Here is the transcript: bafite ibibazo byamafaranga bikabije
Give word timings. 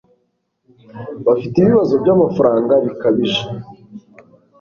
bafite 1.25 1.55
ibibazo 1.59 1.93
byamafaranga 2.03 2.73
bikabije 2.85 3.43